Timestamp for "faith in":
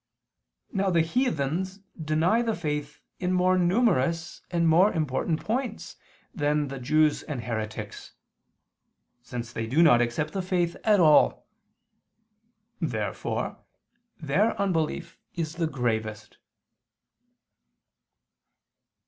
2.55-3.33